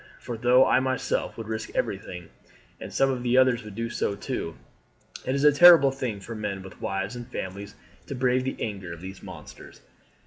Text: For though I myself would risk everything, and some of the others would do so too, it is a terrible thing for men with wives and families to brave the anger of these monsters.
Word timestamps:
For 0.17 0.35
though 0.35 0.65
I 0.65 0.79
myself 0.79 1.37
would 1.37 1.47
risk 1.47 1.75
everything, 1.75 2.29
and 2.79 2.91
some 2.91 3.11
of 3.11 3.21
the 3.21 3.37
others 3.37 3.61
would 3.63 3.75
do 3.75 3.87
so 3.91 4.15
too, 4.15 4.55
it 5.27 5.35
is 5.35 5.43
a 5.43 5.51
terrible 5.51 5.91
thing 5.91 6.19
for 6.19 6.33
men 6.33 6.63
with 6.63 6.81
wives 6.81 7.15
and 7.15 7.27
families 7.27 7.75
to 8.07 8.15
brave 8.15 8.43
the 8.43 8.57
anger 8.59 8.93
of 8.93 9.01
these 9.01 9.21
monsters. 9.21 9.81